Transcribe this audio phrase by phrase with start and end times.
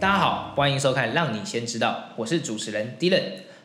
[0.00, 3.20] 大家好，欢迎收看《让你先知道》，我是主持人 Dylan。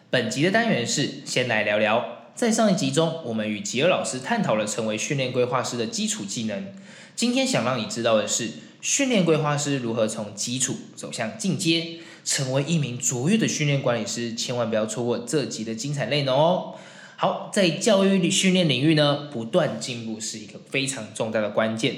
[0.10, 2.28] 本集的单元是先来聊聊。
[2.36, 6.74] 在上一集中，我们与吉尔老师探讨了成为训练规划师的基础技能。
[7.16, 8.50] 今天想让你知道的是，
[8.82, 14.34] 训练规划师如何从基础走向进阶，成为一名卓越的训练管理师。
[14.34, 16.76] 千万不要错过这集的精彩内容哦！
[17.16, 21.96] 好，在教育训练领域呢，不断进步是一个非常重大的关键。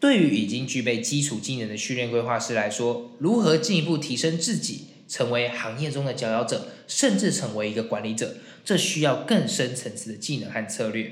[0.00, 8.36] 对于已经具备基础技能的训练规划师来说，如何进一步提升自己，成为行业中的佼佼者，甚至成为一个管理者？
[8.64, 11.10] 这需要更深层次的技能和策略。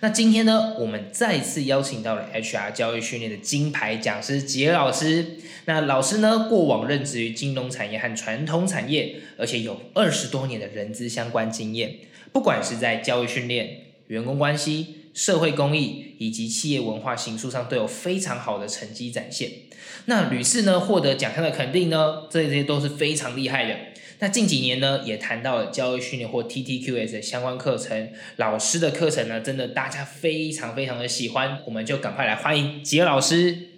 [0.00, 5.36] 那今天呢，我们再次邀请到了 HR 教育训练的金牌讲师杰老师。
[5.66, 11.96] 那老师呢，过往任职于金融产业和传统产业，而且有二十多年的人资相关经验。
[12.32, 19.50] 不管是在教育训练、员工关系、社会公益以及企业文化行述上，都有非常好的成绩展现。
[20.06, 23.76] 那屡次呢获得奖项的肯定呢，这些都是非常厉害的。
[24.20, 33.70] 那近几年呢，也谈到了教育训练或 TTQS 的相关课程，老师的课程呢，真的大家非常非常的喜欢，我们就赶快来欢迎吉尔老师。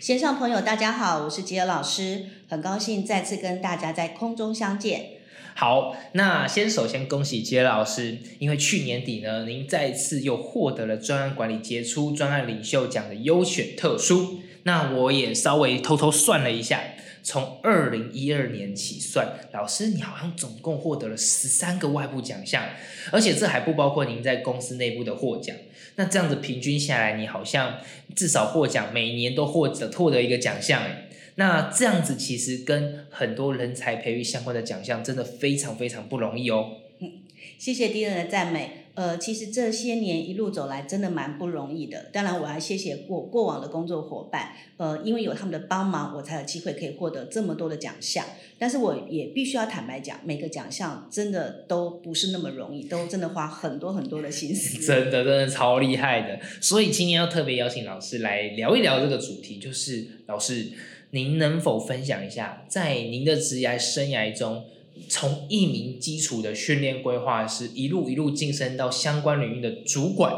[0.00, 5.15] 线上朋友大家好，我是吉尔老师，很高兴再次跟大家在空中相见。
[5.58, 14.40] 好，那先首先恭喜杰老师，因为去年底呢，您再次又获得了专案管理杰出专案领袖奖的优选特殊。
[14.64, 16.82] 那我也稍微偷偷算了一下。
[17.22, 22.62] 从二零一二年起算，老师你好像总共获得了十三个外部奖项，
[23.10, 25.56] 而且这还不包括您在公司内部的获奖。
[25.94, 27.78] 那这样子平均下来，你好像
[28.14, 31.05] 至少获奖每年都获得获得一个奖项诶。
[31.36, 36.72] 那这样子其实跟很多人才培育相关的奖项，真的非常非常不容易哦。
[37.00, 37.12] 嗯，
[37.58, 38.82] 谢谢敌人的赞美。
[38.94, 42.08] 呃，其实这些年一路走来，真的蛮不容易的。
[42.14, 48.24] 当然，我要谢谢过过往的工作伙伴，呃，因为有他们的帮忙，我才有机会可以获得这么多的奖项。
[48.58, 54.78] 但是我也必须要坦白讲，每个奖项真的都不是那么容易，都真的花很多很多的心思。
[54.80, 56.40] 真的，真的超厉害的。
[56.62, 60.68] 所以今天要特别邀请老师来聊一聊这个主题，就是老师，
[61.16, 64.66] 您能否分享一下，在您的职业生涯中？
[65.08, 70.30] 从一名基础的训练规划师一路一路晋升到相关领域的主管，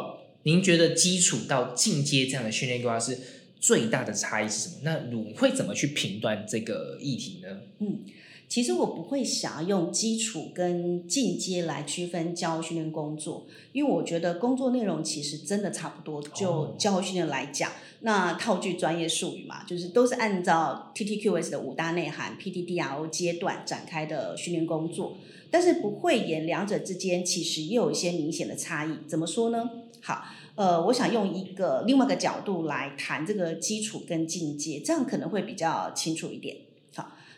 [0.45, 3.19] 您觉得基础到进阶这样的训练规划师
[3.61, 4.75] 最大的差异是什么？
[4.83, 7.61] 那你会怎么去评断这个议题呢？
[7.81, 7.99] 嗯。
[8.49, 16.23] 其实我不会想要用基础跟进阶来区分教育训练工作，因为我觉得工作内容其实真的差不多。
[16.35, 17.71] 就教育训练来讲，
[18.01, 25.19] 那套句专业术语嘛，就是都是按照 TTQS 的五大内涵 PTDRO 阶段展开的训练工作，
[25.51, 28.97] 但是不会演两者之间其实也有一些明显的差异。
[29.07, 29.69] 怎么说呢？
[30.01, 36.57] 好，呃，我想用一个另外一个角度来谈这个基础跟进阶，这样可能会比较清楚一点。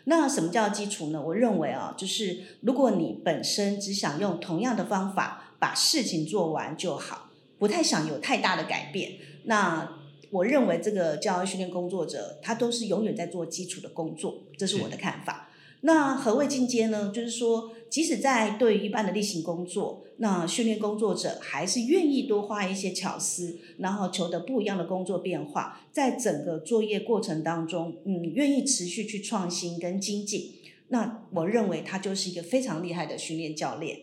[0.05, 1.21] 那什么叫基础呢？
[1.21, 7.29] 我认为啊，就是如果你本身只想用同样的方法把事情做完就好，
[7.59, 9.13] 不太想有太大的改变，
[9.43, 9.97] 那
[10.31, 15.49] 我认为这个教育训练工作者他都是永远在做基础的工作，这是我的看法。
[15.81, 17.11] 那何谓进阶呢？
[17.13, 30.53] 就是说，即使在对于一般的例行工作，那训练工作者还是愿意多花一些巧思，然后求得不一样的工作变化，在整个作业过程当中，嗯，愿意持续去创新跟精进。
[30.87, 33.99] 那我认为他就是一个非常厉害的训练教练。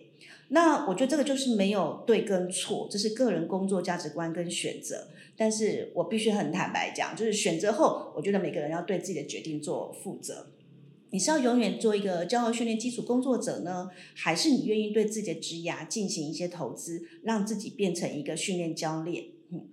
[0.50, 5.08] 那我觉得这个就是没有对跟错，这是个人工作价值观跟选择。
[5.34, 10.46] 但是我必须很坦白讲，就是选择后，我觉得每个人要对自己的决定做负责。
[11.10, 19.24] 你是要永远做一个教育训练基础工作者呢，还是你愿意对自己的职涯进行一些投资，让自己变成一个训练教练？
[19.50, 19.66] 嗯，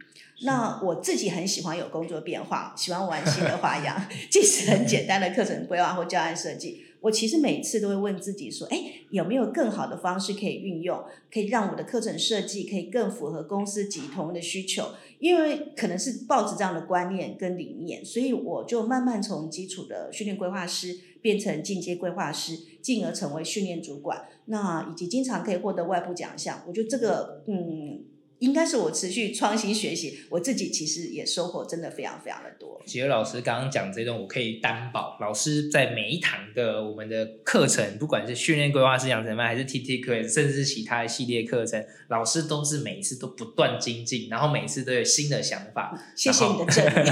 [0.43, 6.84] 那我自己很喜欢有工作变化，喜欢玩新的花样， 即使很简单的课程规划或教案设计。
[7.05, 8.81] 我其实每次都会问自己说：，哎，
[9.11, 14.89] 有没有更好的方式可以运用，可以让我的课程设计可以更符合公司及同仁的需求？
[15.19, 24.25] 因为可能是抱着这样的观念跟理念，所以我就慢慢从基础的训练规划师变成进阶规划师，进而成为训练主管。
[24.45, 28.03] 那以及经常可以获得外部奖项，我觉得这个嗯。
[28.45, 32.79] 应该是我持续创新学习，我自己其实也收获真的非常非常的多。
[32.85, 45.99] 杰尔老师刚刚讲这段，我可以担保，老师在每一堂的我们的课程，不管是训练规划师养成班，还是 T T 课，甚至是其他的系列课程，老师都是每一次都不断精进，然后每一次都有新的想法。
[46.15, 47.03] 谢谢你的正面。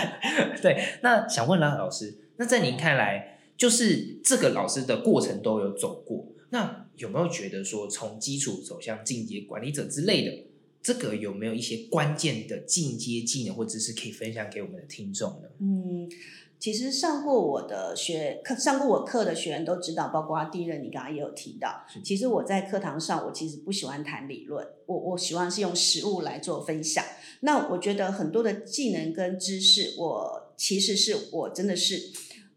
[0.62, 10.46] 对，那想问啦，老师，那在您看来，就是这个老师的过程都有走过，那有没有觉得说，从基础走向进阶管理者之类的？
[10.82, 15.48] 这个有没有一些关键的进阶技能或知识可以分享给我们的听众呢？
[15.60, 16.10] 嗯，
[16.58, 21.84] 其实上过我的学课、上过我课的学员都知道，包括第一任你刚刚也有提到。
[22.04, 27.04] 其实我在课堂上，我其实不喜欢谈理论，我我喜欢是用实物来做分享。
[27.40, 32.10] 那我觉得很多的技能跟知识，我其实是我真的是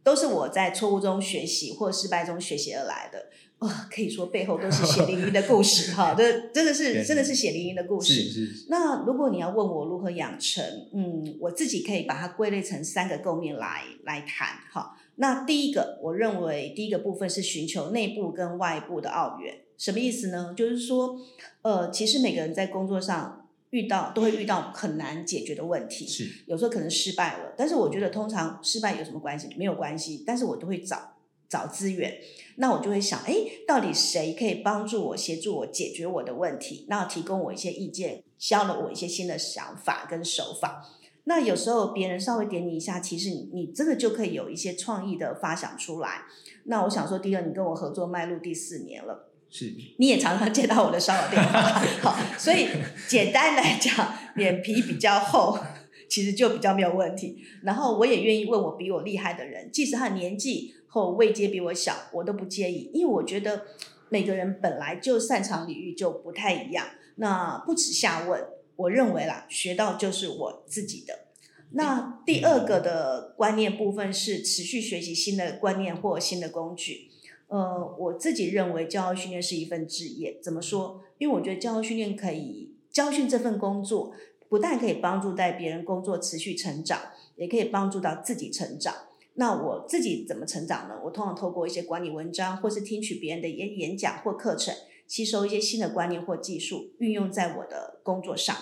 [0.06, 3.26] 都是我在错误中学习或失败中学习而来的。
[3.60, 8.14] 哇，可以说背后都是血淋淋的故事 哈，这真的是真的是血淋淋的故事。
[8.14, 8.66] 是是。
[8.70, 10.64] 那如果你要问我如何养成，
[10.94, 14.96] 嗯，我自己可以把它归类成三个构面来来谈哈。
[15.16, 20.54] 那第一个，我认为第一个部分是寻求内部跟外部的奥元，什么意思呢？
[20.56, 21.18] 就是说，
[21.62, 23.45] 呃，其实每个人在工作上
[23.76, 29.50] 遇到都会遇到很难解决的问题，是有时候可能失败了，但是我觉得通常失败有什么关系？
[29.58, 31.12] 没有关系，但是我都会找。
[31.48, 32.12] 找资源，
[32.56, 33.36] 那我就会想，哎，
[33.68, 36.88] 到底谁可以帮助我、协助我解决我的问题？
[36.90, 40.84] 那提供我一些意见，教了我一些新的想法跟手法。
[41.26, 46.24] 那有时候别人稍微点你一下，其实你你真的就可以有一些创意的发想出来。
[46.64, 51.62] 那我想说，第二，你跟我合作迈入第四年了，是，你也常常接到我的骚扰电话，
[52.02, 52.68] 好，所以
[53.08, 55.58] 简单来讲，脸皮比较厚，
[56.10, 57.38] 其实就比较没有问题。
[57.64, 60.74] 然后我也愿意问我比我厉害的人，即使他年纪。
[60.88, 63.64] 或位阶比我小，我都不介意，因为我觉得
[64.08, 66.88] 每个人本来就擅长领域就不太一样。
[67.18, 68.42] 那不耻下问，
[68.78, 71.26] 我认为啦，学到就是我自己的。
[71.72, 77.10] 那第二个的观念部分是持续学习新的观念或新的工具。
[77.48, 81.04] 呃，我自己认为教育训练是一份职业，怎么说？
[81.18, 84.14] 因为我觉得教育训练可以，教训这份工作
[84.50, 87.00] 不但可以帮助在别人工作持续成长，
[87.36, 88.94] 也可以帮助到自己成长。
[89.36, 90.96] 那我自己怎么成长呢？
[91.04, 94.74] 我通常透过一些管理文章，或是听取别人的演演讲或课程，
[95.08, 98.56] 吸收一些新的观念或技术，运用在我的工作上。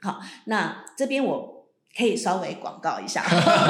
[0.00, 1.61] 好，那这边我
[1.96, 3.22] 可以稍微广告一下。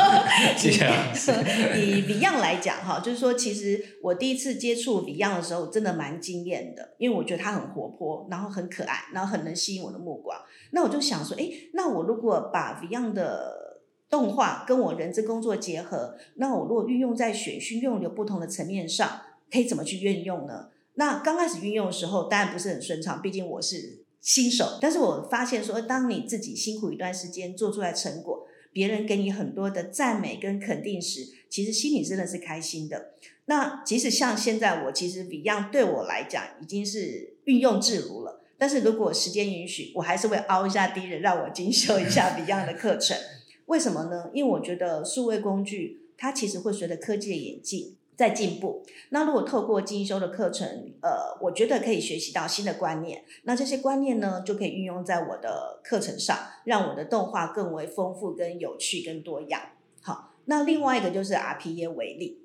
[0.56, 0.86] 谢谢。
[1.76, 10.38] 以 Beyond 来讲，哈，就是说，其实我第一次接触 Beyond 的时候，真的蛮惊艳的，因为我觉得他很活泼，然后很可爱，然后很能吸引我的目光。
[10.70, 20.68] 那我就想说，哎，那我如果把 Beyond 的动画跟我人资工作结合，那我如果运用在选训用流不同的层面上，可以怎么去运用呢？
[20.94, 24.78] 那刚开始运用的时候，当然不是很顺畅，毕竟我是新手。
[24.80, 33.10] 但是我发现说，当你自己辛苦一段时间做出来成果，别人给你很多的赞美跟肯定时，其实心里真的是开心的。
[33.46, 43.16] 那即使像现在我其实 Beyond 对我来讲已经是运用自如了，但是如果时间允许，我还是会凹一下敌人，让我精修一下 Beyond 的课程。
[43.66, 44.30] 为什么呢？
[44.32, 48.84] 因为我觉得数位工具它其实会随着科技的演进在进步。
[49.10, 50.64] 那如果透过进修的课程，
[51.02, 53.24] 呃，我觉得可以学习到新的观念。
[53.42, 59.60] 那这些观念呢，就可以运用在我的课程上，让我的动画更为丰富、跟有趣、跟多样。
[60.00, 62.41] 好，那另外一个就是 RPA 为例。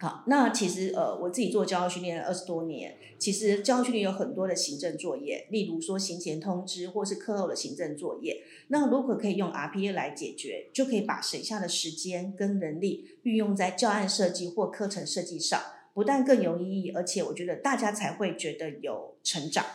[0.00, 8.42] 好，那其实呃，我自己做教育训练二十多年，其实教育训练有很多的行政作业，例如说行前通知或是课后的行政作业。
[8.68, 15.60] 那如果可以用 RPA 来解决，就可以把省下的时间跟人力运用在教案设计或课程设计上，
[15.92, 19.66] 不但更有意义，而且我觉得大家才会觉得有成长。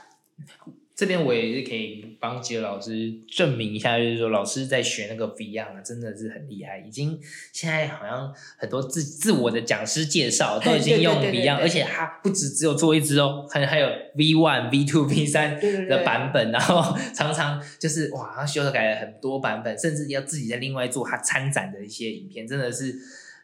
[0.96, 7.20] 这边我也是可以帮杰老师证明一下，就是说老师在学那个 Beyond 真的是很厉害，已经
[7.52, 15.60] 现在好像很多自自我的讲师介绍 都已经用 Beyond，而且他不止只有做一支哦，可能还有 V One、V Two、V 三
[15.90, 22.96] 的版本，然后常常就是哇，他修改了很多版本，甚至要自己在另外做他参展的一些影片，真的是。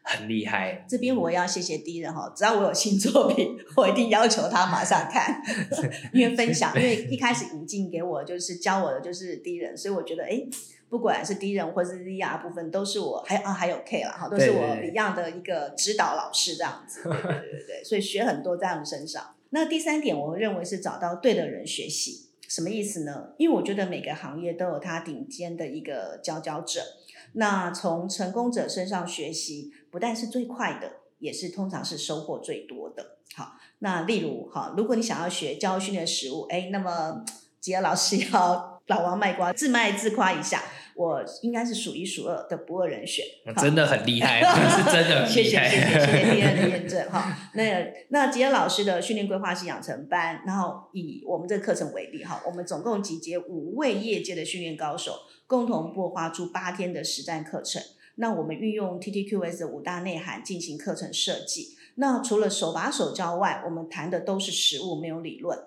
[0.02, 5.40] 很厉害，这边我要谢谢敌人哈，只要我有新作品， 我一定要求他马上看，
[6.12, 10.42] 因为分享，因为一开始引进给我就是教我的就是敌人，所以我觉得哎，
[10.88, 19.34] 不管是敌人或是 Z R 部分，都是我还啊还有 K 了哈，都是我一样的一个指导老师这样子，对对对对，所以学很多在他们身上。
[19.50, 23.28] 那第三点，我认为是找到对的人学习，什么意思呢？
[23.36, 26.80] 因为我觉得每个行业都有它顶尖的一个佼佼者。
[27.34, 33.18] 那从成功者身上学习，不但是最快的，也是通常是收获最多的。
[33.34, 37.24] 好，那例如哈，如果你想要学教育训练实务，哎，那么
[37.60, 40.62] 吉尔老师要老王卖瓜，自卖自夸一下，
[40.94, 43.24] 我应该是数一数二的不二人选。
[43.56, 45.68] 真的很厉害，是真的很谢谢厉害。
[45.68, 47.38] 谢谢谢谢第二 的验证哈。
[47.54, 47.62] 那
[48.10, 55.12] 那吉恩老师的训练规划是养成班，然后以我们这个课程为例哈，我们总共集结五位业界的训练高手，
[55.52, 57.82] 共同擘画出八天的实战课程。
[58.14, 61.76] 那我们运用 TTQS 的五大内涵进行课程设计。
[61.96, 65.58] 那除了手把手教外，我们谈的都是实物，没有理论，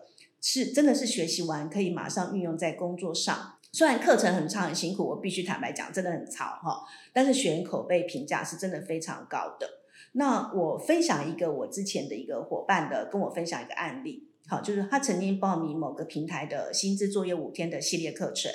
[0.42, 3.60] 是真的是学习完可以马上运用在工作上。
[3.72, 9.70] 虽然课程很长很辛苦，我必须坦白讲，真的很长哈，但是学员口碑评价是真的非常高的。
[10.14, 18.52] 那我分享一个我之前的一个伙伴的跟我分享一个案例，好，就是他曾经报名某个平台的薪资作业五天的系列课程，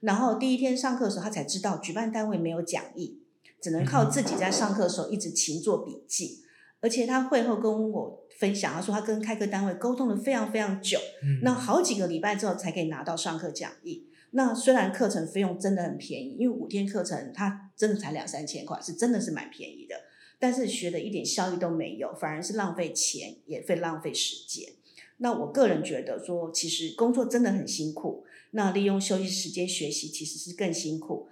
[0.00, 3.20] 然后第一天上课的时候，他才知道举办单位没有讲义，
[3.60, 6.44] 只能靠自己在上课的时候一直勤做笔记。
[6.80, 14.06] 而且他会后跟我分享，他说他跟开课单位沟通了非常非常久，嗯那好几个礼拜之后才可以拿到上课讲义。
[14.30, 19.96] 那虽然课程费用真的很便宜，因为五天课程它真的才两三千块，是真的是蛮便宜的，
[20.38, 24.74] 但是学的一点效益都没有，反而是浪费钱，也费浪费时间。
[25.16, 28.24] 那我个人觉得说，其实工作真的很辛苦，
[28.58, 31.28] 那利用休息时间学习其实是更辛苦。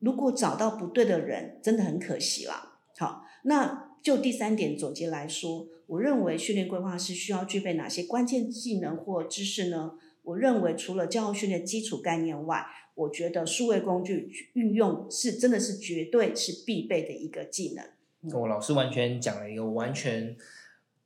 [0.00, 2.78] 如果找到不对的人，真的很可惜啦。
[2.98, 9.92] 好，那就第三点总结来说，我认为训练规划师需要具备哪些关键技能或知识呢？
[10.24, 12.66] 我认为除了教育训练基础概念外，
[12.96, 18.38] 我觉得数位工具运用是真的是绝对是必备的一个技能。
[18.38, 20.36] 我老师完全讲了一个完全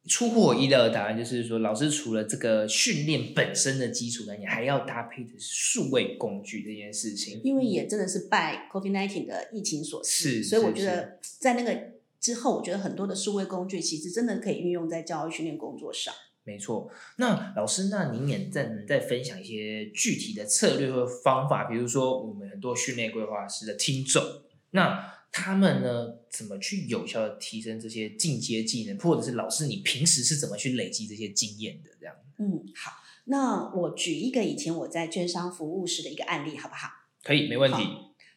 [0.06, 7.40] 出乎我意料的答案，就是说，老师除了这个训练本身的基础呢，你，还要搭配的是数位工具这件事情。
[7.42, 16.14] 因为也真的是拜 COVID-19 的疫情所赐，是所以我是觉得在那个之后，我觉得很多的数位工具其实真的可以运用在教育训练工作上。
[16.44, 24.22] 没错，那老师，那您也再能再分享一些具体的策略和方法，比如说我们很多训练规划师的听众，
[24.70, 31.90] 那他们呢怎么去有效的提升这些进阶技能，或者是老师你平时是怎么去累积这些经验的？
[32.00, 32.92] 这样嗯，好，
[33.24, 36.88] 那我举一个以前我在券商服务时的一个案例，好不好？
[37.22, 37.78] 可以，没问题。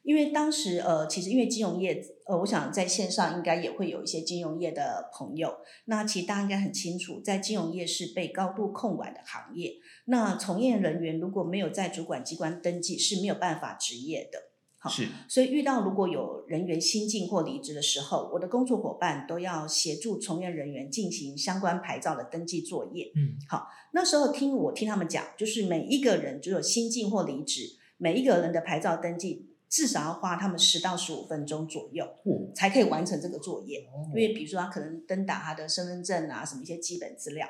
[0.02, 5.54] 因为当时呃，其实因为金融业，呃，我想在线上应该也会有一些金融业的朋友。
[5.86, 9.74] 那其实大家应该很清楚，在金融业是被高度控管的行业。
[10.06, 14.49] 那从业人员如果没有在主管机关登记，是没有办法执业的。
[14.82, 23.12] 好是所以遇到如果有人员新进或离职的时候，我的工作伙伴都要协助从业人员进行相关牌照的登记作业。
[23.14, 33.86] 嗯，好那时候听我听他们讲，就是每一个人只有新进或离职，每一个人的牌照登记至少要花他们十到十五分钟左右，哦才可以完成这个作业。
[34.10, 37.46] 因为比如说他可能登打他的身份证啊，什么一些基本资料。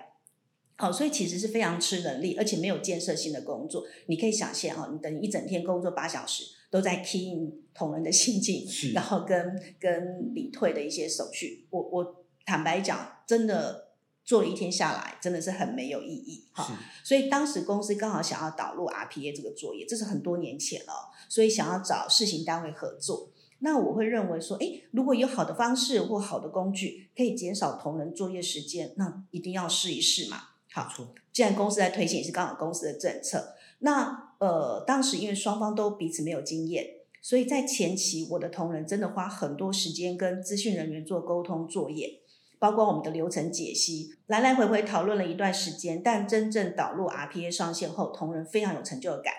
[0.78, 3.84] 好，所以其实是非常吃人力，而且没有建设性的工作。
[4.08, 11.68] 你可以想象哈，你等于一整天工作八小时，都在 key in 同仁的心境， 然后跟跟理退的一些手续。
[11.70, 13.90] 我我坦白讲，真的
[14.24, 16.78] 做了一天下来，真的是很没有意义哈。
[17.04, 23.32] 所以当时公司刚好想要导入 RPA 这个作业，这是很多年前了哦，所以想要找试行单位合作。
[23.62, 30.44] 那我会认为说，诶，如果有好的方式或好的工具，可以减少同仁作业时间，那一定要试一试嘛。
[30.72, 30.88] 好，
[31.34, 33.56] 既然公司在推行，也是刚好公司的政策。
[33.80, 36.86] 那呃，当时因为双方都彼此没有经验，
[37.22, 42.22] 所以在前期我的同仁真的花很多时间跟资讯人员做沟通作业，
[42.58, 46.02] 包括我们的流程解析，来来回回讨论了一段时间。
[46.02, 49.34] 但真正导入 RPA 上线后，同仁非常有成就感。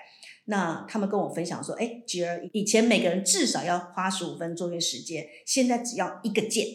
[0.47, 6.67] 那他们跟我分享说，哎，吉儿，以前每个人至少要花十五分作业时间，现在只要一个键，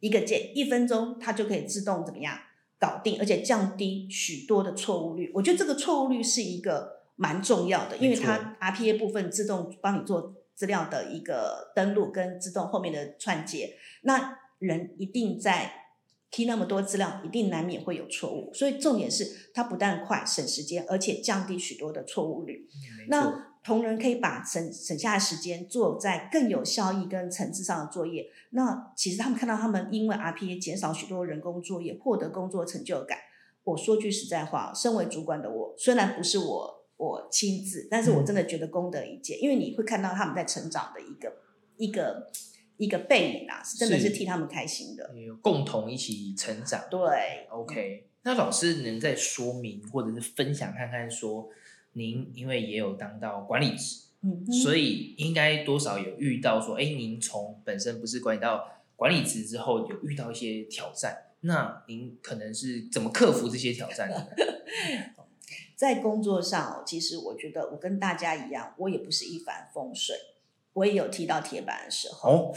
[0.00, 2.36] 一个键，一分钟，它就可以自动怎么样
[2.78, 5.30] 搞定，而且降低许多的错误率。
[5.34, 15.70] 我觉得这个错误率是一个蛮重要的，因为它 RPA 部分自动帮你做资料的一个登录跟自动后面的串接，那人一定在
[16.30, 18.50] key 那么多资料，一定难免会有错误。
[18.54, 22.66] 所以重点是它不但快省时间，而且降低许多的错误率。
[23.08, 28.24] 那同仁可以把省省下的时间做在更有效益跟层次上的作业。
[28.52, 33.18] 那其实他们看到他们因为 RPA 减少许多人工作业，获得工作成就感。
[33.64, 41.34] 我说句实在话，身为主管的我，虽然不是我我亲自，但是我真的觉得功德一件，因为你会看到他们在成长的一个
[41.78, 42.30] 一个
[42.76, 45.10] 一个背影啊，是真的是是替他们开心的。
[45.40, 46.84] 共同一起成长。
[46.90, 51.48] 对，OK，那老师能再说明或者是分享看看说，
[51.94, 58.62] 您因为也有当到管理职，嗯，所以应该多少有遇到说，哎，您从本身不是管理到
[58.94, 64.10] 管理职之后，有遇到一些挑战，那您可能是怎么克服这些挑战？
[65.80, 70.18] 在工作上，其实我觉得我跟大家一样，我也不是一帆风顺，
[70.74, 72.54] 我也有踢到铁板的时候，哦，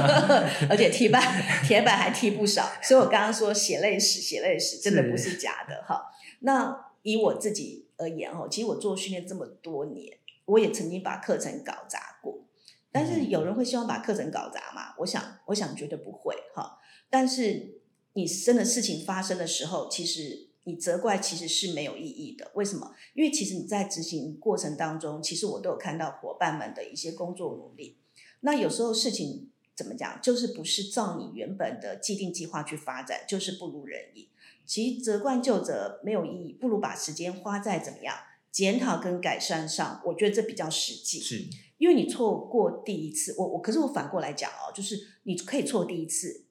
[0.70, 1.20] 而且踢板
[1.62, 6.10] 铁板还踢不少，所以我刚刚说血泪史，血泪史真的不是假的哈。
[6.40, 10.16] 那以我自己而言哦，其实我做训练这么多年，
[10.46, 12.46] 我也曾经把课程搞砸过。
[12.90, 14.94] 但是有人会希望把课程搞砸吗？
[15.00, 16.78] 我想，我想绝对不会哈。
[17.10, 17.82] 但是
[18.14, 22.50] 你真的事情发生的时候，其实你责怪其实是没有意义的。
[22.54, 22.94] 为什么？
[23.14, 27.96] 因为其实你在执行过程当中，其实我都有看到伙伴们的一些工作努力。
[28.40, 34.28] 那有时候事情怎么讲，就是不是照你原本的既定计划去发展，就是不如人意。
[34.66, 38.16] 其实责怪就责没有意义，不如把时间花在怎么样
[38.50, 40.00] 检讨跟改善上。
[40.06, 41.20] 我觉得这比较实际。
[41.20, 41.44] 是。
[41.76, 46.44] 因为你错过第一次，我我可是我反过来讲哦，就是你可以错第一次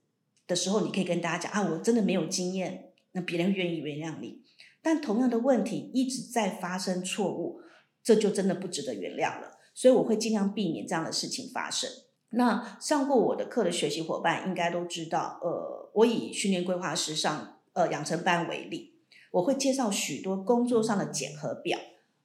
[0.46, 4.41] 的时候，你可以跟大家讲啊，我真的没有经验，那别人愿意原谅你。
[4.82, 7.62] 但同样的问题一直在发生错误，
[8.03, 9.58] 这就真的不值得原谅了。
[9.74, 11.89] 所以我会尽量避免这样的事情发生。
[12.32, 18.96] 那上过我的课的学习伙伴应该都知道，呃，我以训练规划师上呃养成班为例，
[19.32, 21.79] 我会介绍许多工作上的检核表。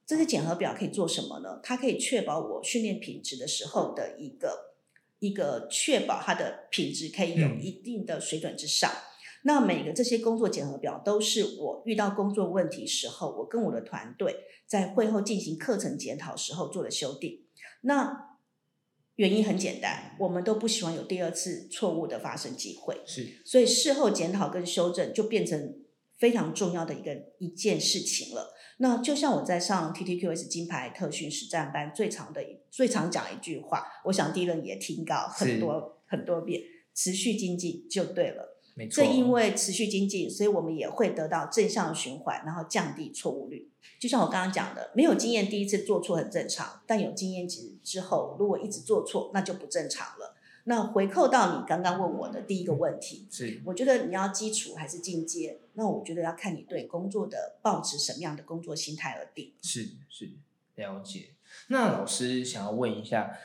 [0.05, 1.59] 这些检核表可以做什么呢？
[1.63, 4.73] 它可以确保我训练品质的时候的一个
[5.19, 8.91] 一个确保它的品质可以有一定的水准之上。
[9.43, 14.35] 那每个这些工作检核表都是我遇到工作问题时候，我跟我的团队
[14.67, 17.45] 在会后进行课程检讨时候做的修订。
[17.81, 18.37] 那
[19.15, 23.01] 原因很简单，我们都不希望有第二次错误的发生机会。
[23.05, 25.75] 是，所以事后检讨跟修正就变成
[26.17, 28.53] 非常重要的一个一件事情了。
[28.77, 32.41] 那就像我在上 TTQS 金牌特训实战班最常的
[32.71, 36.61] 最常讲一句话，我想第一轮也听到很多很多遍，
[36.93, 38.58] 持续精进就对了。
[38.79, 39.03] 没错。
[39.03, 43.69] 正因为持续精进，所以我们也会得到正向循环，然后降低错误率。
[43.99, 50.37] 就像我刚刚讲的，没有经验第一次做错很正常，但有经验之之后，如果一直做错，那就不正常了。
[50.63, 55.59] 那回扣到你刚刚问我的第一个问题，是我觉得你要基础还是进阶？
[55.73, 59.51] 那我觉得要看你对工作的抱持什么样的工作心态而定。
[59.61, 60.31] 是是
[60.75, 61.31] 了解。
[61.67, 63.35] 那老师想要问一下，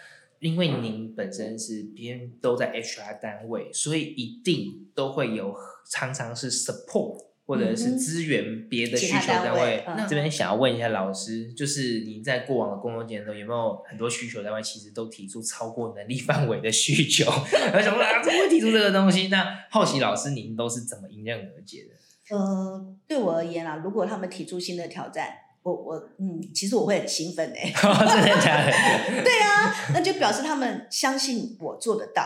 [0.44, 5.54] 因为您本身是边都在 HR 单位，所以一定都会有
[5.90, 7.24] 常常是 support。
[7.46, 17.30] 或者是支援别的需求单位，那这边想要问一下老师，就是您在过往的工作经验中，有没有很多需求单位其实都提出超过能力范围的需求？
[17.74, 18.22] 为什么啊？
[18.22, 19.28] 怎么会提出这个东西？
[19.28, 22.34] 那好奇老师您都是怎么迎刃而解的？
[22.34, 25.28] 呃，对我而言啊，如果他们提出新的挑战，
[25.64, 28.72] 我我嗯，其实我会很兴奋哎， 真的假的？
[29.24, 32.22] 对啊，那就表示他们相信我做得到。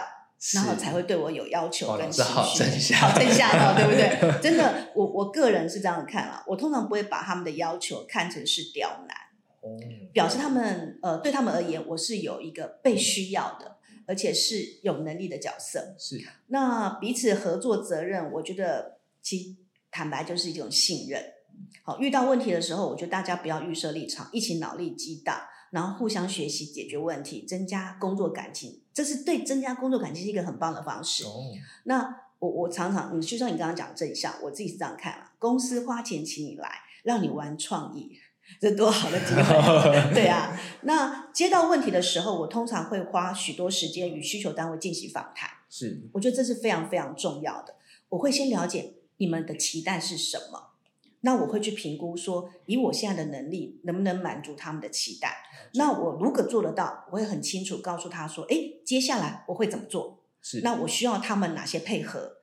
[0.54, 4.06] 然后才会对我有要求跟期许，好正向，好正向哦，对不对？
[4.40, 9.16] 真的，我我个人是这样看啊，我通常不会把他们的要求看成是刁难，
[10.12, 15.96] 表示他们呃对他们而言，我是有一个被需要的，而且是有能力的角色。
[15.98, 19.56] 是，那彼此合作责任，我觉得其
[19.90, 21.20] 坦白就是一种信任。
[21.82, 25.40] 好，遇到问题的时候，我觉得大家不要预设立场，一起脑力激荡。
[25.70, 31.24] 然后互相学习解决问题，增加工作感情，这是对增加工作感情是一个很棒的方式。
[31.84, 35.32] 那我我常常，你就像你刚刚讲正向，我自己是这样看啊。
[35.38, 36.70] 公司花钱请你来，
[37.02, 38.18] 让你玩创意，
[38.58, 40.58] 这多好的机会， 对啊。
[40.84, 45.50] 那接到问题的时候，我通常会花许多时间与需求单位进行访谈。
[45.68, 47.74] 是，我觉得这是非常非常重要的。
[48.08, 50.68] 我会先了解你们的期待是什么。
[51.22, 55.36] 那我会去评估说，以我现在的能力，能不能满足他们的期待？
[55.74, 60.22] 那我如果做得到，我会很清楚告诉他说，哎，接下来我会怎么做？
[60.40, 62.36] 是，那我需要他们哪些配合？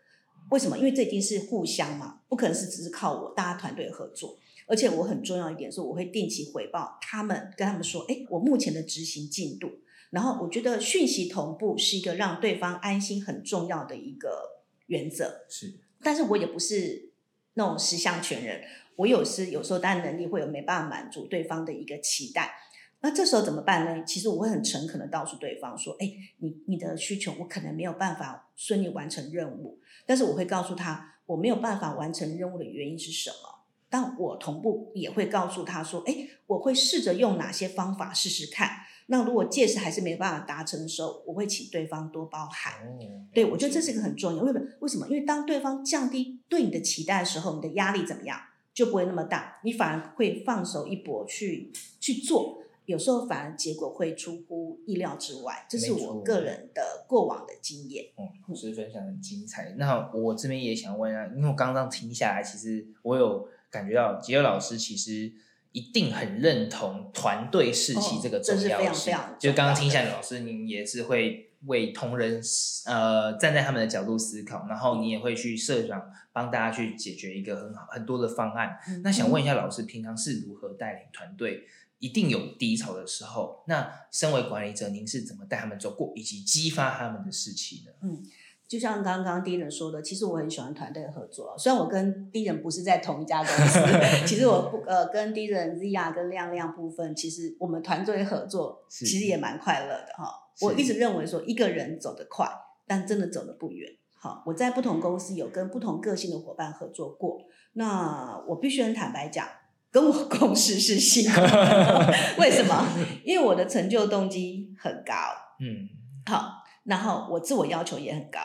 [0.51, 0.77] 为什么？
[0.77, 4.37] 因为这已经是互相嘛，不可能是只是靠我，大家团队合作。
[4.67, 9.71] 而且我很重要一点是，我会定期回报他们，跟他们说，哎，我目前的执行进度。
[10.09, 15.45] 然后我觉得讯息同步是一个让对方安心很重要的一个原则。
[15.49, 17.14] 是，但是我也不是。
[17.55, 18.61] 那种十项全人，
[18.95, 22.53] 我有时有时候当然能力会有没办法满足对方的一个期待，
[23.01, 24.03] 那这时候怎么办呢？
[24.05, 33.65] 其实我会很诚恳的告诉对方说：“哎，你你的需求我可能没有办法顺利完成任务，但是我会告诉他我没有办法完成任务的原因是什么。
[33.89, 42.97] 但我同步也会告诉他说：哎，我会试着用哪些方法试试看。”那如果届时还是没有办法达成的时候，我会请对方多包涵。
[43.31, 44.41] 对，我觉得这是一个很重要。
[44.41, 44.65] 为什么？
[44.79, 45.07] 为什么？
[45.07, 48.39] 因为当对方降低对你的期待的时候，你的压力怎么样
[48.73, 52.57] 就不会那么大，你反而会放手一搏去去做。
[52.85, 58.05] 有时候反而结果会出乎意料之外，这是我个人的过往的经验。
[58.17, 59.75] 嗯，老师分享很精彩。
[59.77, 65.31] 那我这边也想问一下，因为我刚刚听下来，其实我有感觉到杰尔老师其实。
[65.75, 69.13] 一定很认同团队士气这个重要性。
[69.37, 72.41] 就刚刚听下来，老师您也是会为同仁
[72.85, 78.77] 呃站在他们的角度思考，然后你也会去设想帮大家去解决一个很好很多的方案。
[79.03, 81.65] 那想问一下老师，平常是如何带领团队？
[81.99, 87.91] 一定有低潮的时候，那身为管理者，您是怎么带他们走过，以及激发他们的士气呢？
[88.01, 88.21] 嗯，
[88.67, 91.55] 就像刚刚第一人说的，其实我很喜欢团队合作。
[91.57, 93.79] 虽然我跟第一人不是在同一家公司，
[94.25, 100.29] 其实我不呃跟第一人 Zia 跟亮亮部分，其实我们团队合作其实也蛮快乐的哈。
[100.61, 102.49] 我一直认为说一个人走得快，
[102.87, 103.89] 但真的走得不远。
[104.17, 107.37] 好，我在不同公司有跟不同个性的伙伴合作过，
[107.73, 109.47] 那我必须很坦白讲。
[109.91, 111.39] 跟我 共事是辛苦，
[112.41, 112.85] 为什么？
[113.23, 115.13] 因为我的成就动机很高，
[115.61, 115.87] 嗯，
[116.25, 116.54] 好，
[116.85, 118.39] 然后我自我要求也很高，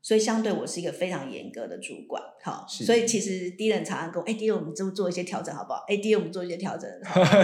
[0.00, 5.84] 所以相对我是一个非常严格的主管，好，所以其实第一人常常跟我，哎，第一我们就做一些调整好不好？
[5.88, 6.88] 哎，第一我们做一些调整，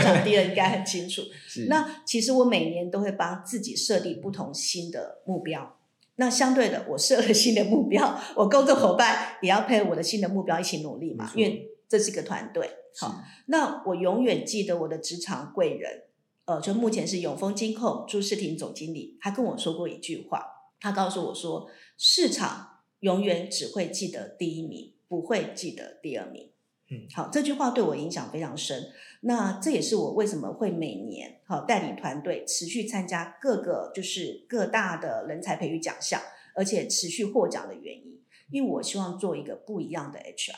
[0.01, 1.23] 想 第一应该很清楚。
[1.69, 5.77] 那其实我每年都会帮自己设定不同新的目标，
[6.17, 12.71] 那相对的，我设了新的目标，我工作伙伴也要配合我的新的目标一起努力嘛，因为这是一个团队。
[12.99, 16.05] 好，那我永远记得我的职场贵人，
[16.47, 20.47] 呃，就目前是永丰金控朱世廷总经理，他跟我说过一句话，
[20.79, 26.53] 他告诉我说，市场永远只会记得第一名，不会记得第二名。
[26.89, 28.93] 嗯，好，这句话对我影响非常深。
[29.23, 36.23] 那这也是我为什么会每年好带领团队持续参加各个就是各大的人才培育奖项，
[36.55, 40.55] 而且持续获奖的原因，因为我希望做一个不一样的 HR。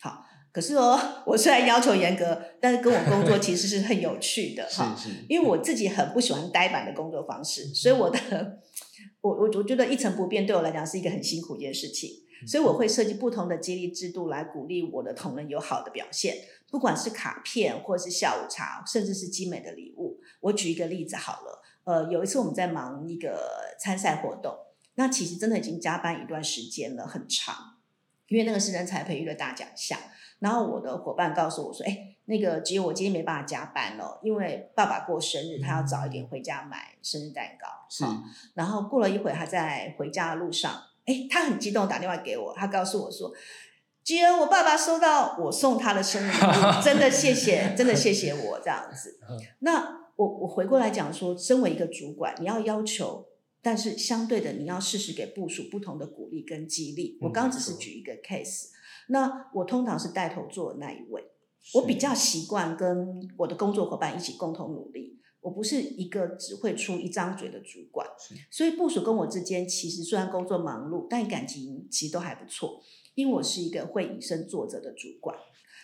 [0.00, 0.26] 好。
[0.56, 4.96] 可是哦，我虽然要求严格，但是跟我工作其实是很有趣的 哈。
[5.28, 8.18] 因为我自己很不喜欢呆板的工作方式，所以我的
[9.20, 12.08] 我我我觉得一成不变对我来讲是一个很辛苦一件事情。
[12.46, 16.34] 所以我会设计不同的激励制度来鼓励我的同仁有好的表现，
[16.70, 20.18] 不管是卡片或者是下午茶，甚至是精美的礼物。
[20.40, 24.56] 我举一个例子好了，呃，有一次我们在忙一个参赛活动，
[24.94, 27.76] 那其实真的已经加班一段时间了，很长，
[28.28, 30.00] 因为那个是人才培育的大奖项。
[30.38, 38.04] 然后我的伙伴告诉我说：“哎，那个只有我今天没办法加班了，因为爸爸过生日，他要早一点回家买生日蛋糕。”是。
[38.54, 40.72] 然后过了一会他在回家的路上，
[41.06, 43.32] 哎，他很激动打电话给我，他告诉我说
[44.04, 49.18] ：“吉恩，我爸爸收到我送他的生日礼物，真的谢谢，真的谢谢我这样子。”
[49.60, 53.26] 那我我回过来讲说，身为一个主管，你要要求，
[53.62, 57.18] 但是相对的，你要适时给部署不同的鼓励跟激励。
[57.22, 58.75] 我刚只是举一个 case。
[59.08, 61.24] 那我通常是带头做的那一位，
[61.74, 65.20] 我比较习惯跟我的工作伙伴一起共同努力。
[65.40, 68.04] 我不是一个只会出一张嘴的主管，
[68.50, 72.82] 所以部署跟我之间其实虽然工作忙碌，但感情其实都还不错。
[73.14, 75.38] 因为我是一个会以身作则的主管。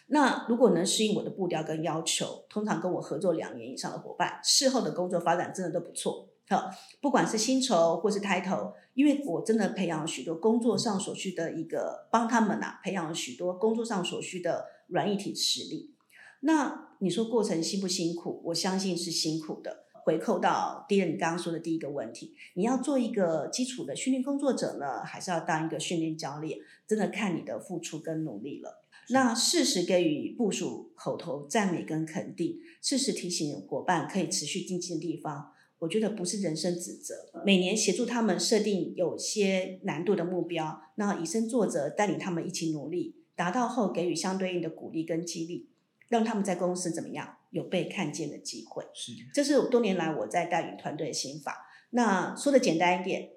[0.09, 6.29] 那如果能适应我的步调跟要求，通常跟我合作两年以上的伙伴，事后的工作发展真的都不错。
[6.53, 8.75] 好，不管是薪酬或是 title，。
[8.95, 15.95] 因为我真的培养了许多工作上所需的一个帮他们呐，培养了许多工作上所需的软一体实力。
[16.41, 18.43] 那你说过程辛不辛苦？
[18.45, 19.85] 我相信是辛苦的。
[20.05, 26.59] 回扣到第二，你刚刚说的第一个问题，你要做一个基础的训练工作者呢，还是要当一个训练教练？
[26.87, 28.83] 真的看你的付出跟努力了。
[29.09, 35.53] 那适时给予部署口头赞美跟肯定，适时提醒伙伴可以持续精进的地方。
[35.83, 37.13] 我觉得不是人生指责，
[37.45, 45.71] 每年协助他们设定有些难度的目标，那以身作则，带领他们一起努力，达到后给予相对应的鼓励跟激励，
[46.09, 48.85] 让他们在公司怎么样有被看见的机会。
[48.95, 51.67] 是，这是多年来我在带领团队的心法。
[51.91, 53.31] 那说的简单一点，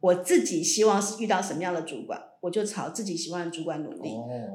[0.00, 4.08] 我自己希望是遇到什么样的主管，我就朝自己喜欢的主管努力。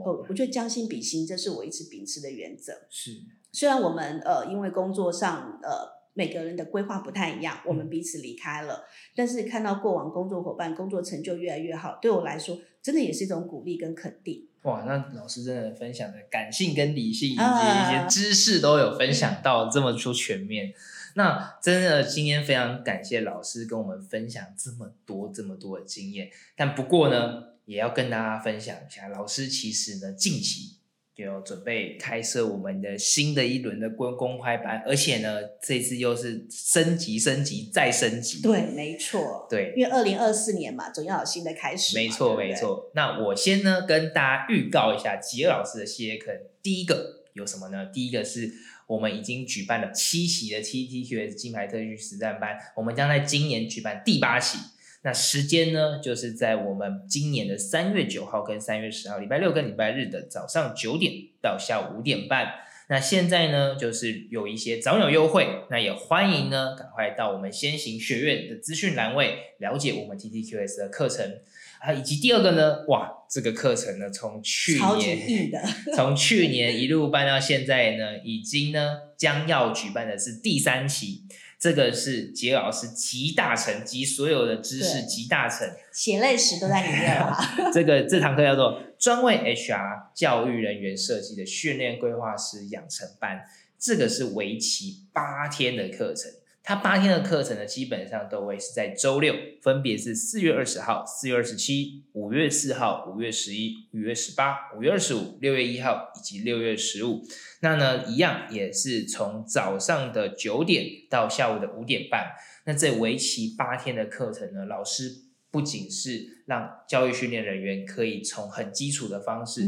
[0.03, 2.73] 哦，我觉得将心比心，这是我一直秉持的原则。
[2.89, 3.11] 是，
[3.51, 5.93] 虽然我们呃因为工作上呃。
[6.15, 14.47] 每个人的规划不太一样，我们彼此离开了，但是看到过往工作伙伴工作成就越来越好，对我来说真的也是一种鼓励跟肯定。
[14.63, 20.73] 哇，那老师真的分享的感性跟理性以及一些知识都有分享到这么出全面，
[21.15, 30.77] 那真的今天非常感谢老师跟我们分享这么多这么多的经验，但不过呢，也要跟大家分享一下，老师其实呢近期。
[31.15, 38.41] 就准备开设我们的新的一轮的公公开班，而且呢，这次又是升级、升级再升级。
[38.41, 39.47] 对，没错。
[39.49, 41.95] 对，因为二零二四年嘛，总要有新的开始。
[41.95, 42.91] 没错，没错。
[42.95, 47.85] 那我先呢跟大家预告一下吉尔老师的系列课，第一个有什么呢？
[47.93, 48.51] 第一个是
[48.87, 54.57] 我们已经举办了七期的 TTQS 金牌特训实战班，我们将在今年举办第八期。
[55.05, 62.51] 那时间呢，就是在我们今年的三月九号跟三月十号，礼拜六跟礼拜日的早上九点到下午五点半。
[62.89, 71.39] 那现在呢，就是有一些早鸟优惠，那也欢迎呢，赶快到我们先行学院的资讯栏位了解我们 TTQS 的课程
[71.79, 75.51] 啊，以及第二个呢，哇，这个课程呢，从去年
[75.95, 81.23] 从去年一路办到现在呢，已经呢将要举办的是第三期，
[81.65, 85.67] 这个是杰老师集大成，集所有的知识集大成。
[85.91, 87.35] 血泪史都在里面了。
[87.73, 93.41] 这个这堂课叫做专为 HR 教育人员设计的训练规划师养成班，
[93.79, 96.29] 这个是为期八天的课程。
[96.67, 107.21] 它八天的课程呢，基本上都会是在周六，分别是四月二十号、四月二十七、五月四号、五月十一、五月十八、五月二十五、六月一号以及六月十五。
[107.61, 112.31] 那呢，一样也是从早上的九点到下午的五点半。
[112.65, 115.11] 那这为期八天的课程呢，老师
[115.51, 119.63] 不仅是让教育训练人员可以从很基础的方式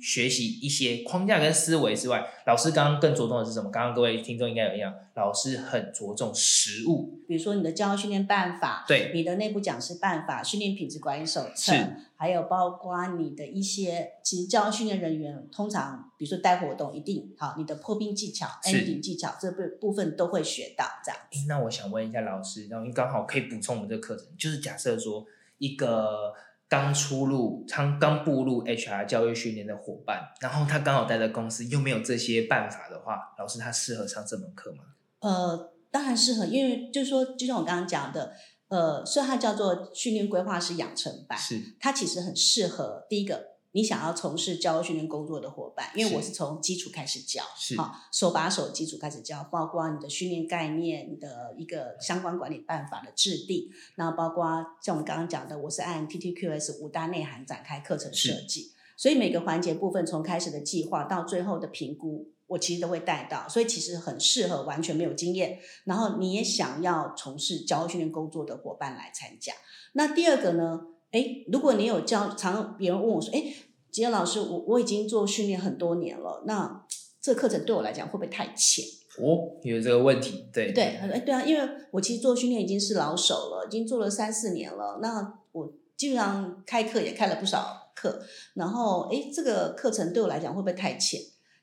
[0.00, 3.70] 学习一些框架跟思维之外，老师刚刚更着重的是什么？
[3.70, 25.24] 刚刚各位听众应该有印象，老师很着重实务，比如说你的教育训练办法，对你的内部讲师办法、训练品质管理手册是，还有包括你的一些，其实教育训练人员通常，比如说带活动，一定好，你的破冰技巧、是 ending 技巧这部部分都会学到，这样诶那我想问一下老师，然后刚好可以补充我们这个课程，就是假设说
[25.58, 26.32] 一个
[26.68, 34.84] 刚出入、刚刚步入 HR 教育训练的伙伴，然后他刚好待在公司又没有这些办法的话，老师他适合上这门课吗？
[35.20, 38.32] 呃，当然适合，因为就是说，就像我刚刚讲的，
[38.68, 62.32] 呃，虽然它叫做训练规划师养成班，是它其实很适合第一个你想要从事教育训练工作的伙伴，因为我是从基础开始教，是好手把手基础开始教，包括你的训练概念、你的一个相关管理办法的制定，那包括像我们刚刚讲的，我是按 TTQS 五大内涵展开课程设计，所以每个环节部分从开始的计划到最后的评估。
[62.48, 69.52] 我其实都会带到，所以其实很适合完全没有经验，然后你也想要从事教育训练工作的伙伴来参加。
[69.92, 70.80] 那第二个呢？
[71.10, 73.56] 诶，如果你有教，常别人问我说：“诶，
[73.90, 76.84] 杰老师，我我已经做训练很多年了，那
[77.20, 78.84] 这个课程对我来讲会不会太浅
[79.20, 84.98] 哦，有这个问题，对？”对，他说：“诶，对啊，因为我其实做训练已经是老手了，已经做了三四年了。
[85.02, 88.22] 那我基本上开课也开了不少课，
[88.54, 91.20] 然后诶，这个课程对我来讲会不会太浅？”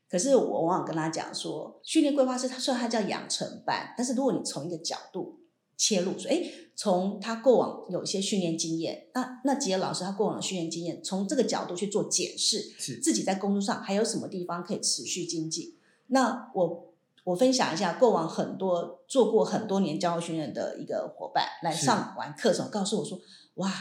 [0.07, 5.39] 可是我往往跟他讲说，训练规划师他虽然他叫养成班，但是如果你从一个角度
[5.77, 6.43] 切入，说，哎，
[6.75, 15.75] 从他过往有一些训练经验，那那吉尔老师他过往的训练经验，从这个角度去做检视，是自己在工作上还有什么地方可以持续精进。
[16.07, 23.19] 那我我分享一下，过往很多做过很多年教育训练的一个伙伴来上完课程，告诉我说，
[23.55, 23.71] 哇，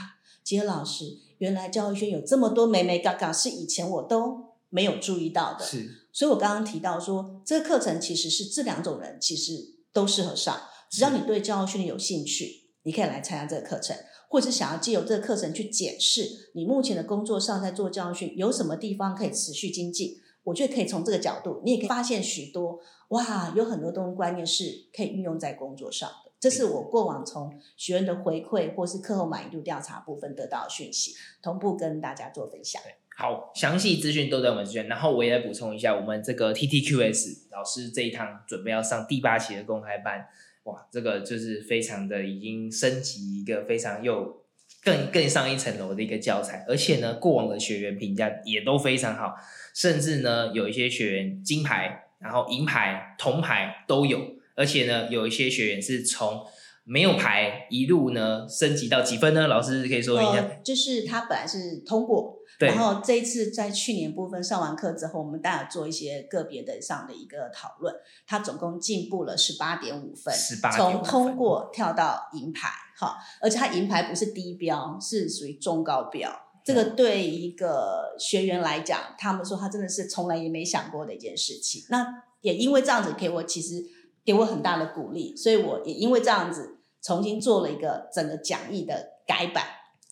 [0.42, 5.64] 吉尔老师，原来教育训有这么多美美嘎嘎，是以前我都没有注意到的。
[5.64, 10.58] 是所以我刚刚提到说，这个课程其实是这两种人其实都适合上，
[10.90, 13.96] 只要你对教育训练有兴趣，你可以来参加这个课程，
[14.28, 20.16] 或者是想要借由这个课程去检视你目前的工作上在做教育训有什么地方可以持续精进。
[20.44, 26.30] 我觉得可以从这个角度，你也可以发现许多哇，有很多东西观念是可以运用在工作上的。
[26.38, 32.82] 这是我过往从学员的回馈或是课后满意度调查部分得到的讯息，同步跟大家做分享。
[33.16, 34.86] 好，详细资讯都在我们这边。
[34.86, 40.26] 然后我也来补充一下，我们这个 TTQS 老师这一堂准备要上第八期的公开班，
[40.64, 44.42] 哇，这个就是非常的已经升级一个非常又
[44.82, 49.34] 更更上一层楼的一个教材，而且呢，过往的学员评价也都非常好，
[49.74, 56.46] 甚至呢有一些学员金牌，然后银牌、铜牌都有，而且呢有一些学员是从
[56.84, 59.46] 没有牌一路呢升级到几分呢？
[59.46, 60.32] 老师可以说一下。
[60.32, 67.94] 呃，就是他本来是通过，然后这一次在去年部分上完课之后，我们大家做一些个别的上的一个讨论，
[68.26, 72.68] 他总共进步了十八点五分，18.5从通过跳到银牌，
[72.98, 76.30] 哈，而且他银牌不是低标，是属于中高标。
[76.64, 81.84] 这个对一个学员来讲，他们说他真的是从来也没想过的一件事情。
[81.90, 82.06] 那
[82.40, 83.82] 也因为这样子给我其实
[84.24, 89.64] 给我很大的鼓励，所以我也因为这样子重新做了一个整个讲义的改版，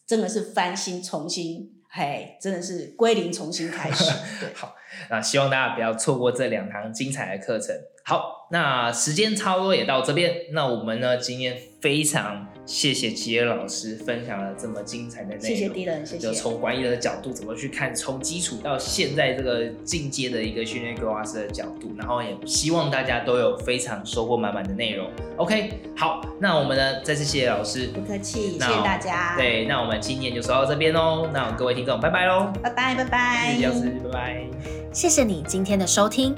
[0.06, 4.12] 真的是翻新重新，嘿，真的是归零重新开始。
[4.54, 4.74] 好，
[5.08, 7.74] 那希望大家不要错过这两堂精彩的课程。
[8.04, 16.28] 好，那时间差不多也到这边，那我们呢今天非常谢谢吉尔老师分享了这么精彩的内容，谢谢迪伦，谢谢。
[16.28, 25.10] 就从管理的角度怎么去看，从基础到现在这个进阶的一个训练规划师的角度，然后也希望大家都有非常收获满满的内容。
[25.36, 27.88] OK，好，那我们呢再次谢谢老师。
[27.88, 31.28] 不客气，谢那谢大家。，对，那我们今天就说到这边喽。
[31.32, 33.54] 那各位听众，拜拜喽，拜拜，拜拜。
[33.54, 34.46] 谢谢老师，拜拜。
[34.92, 36.34] 谢谢你今天的收听。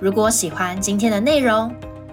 [0.00, 1.74] 如果喜欢今天的内容，